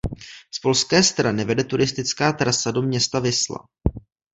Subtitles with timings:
[0.51, 3.57] Z polské strany vede turistická trasa do města Visla.